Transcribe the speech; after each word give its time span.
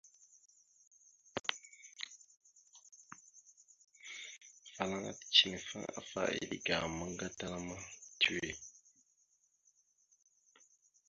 Afalaŋa 4.69 5.11
ticənefaŋ 5.19 5.83
afa 5.99 6.21
eɗe 6.39 6.57
ga 6.65 6.75
ammaŋ 6.85 7.11
gatala 7.19 7.57
ma 7.67 7.77
titəwe. 7.87 8.51